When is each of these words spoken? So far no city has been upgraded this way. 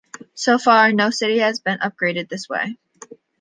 So 0.33 0.57
far 0.57 0.91
no 0.91 1.11
city 1.11 1.37
has 1.37 1.59
been 1.59 1.77
upgraded 1.77 2.27
this 2.27 2.49
way. 2.49 2.75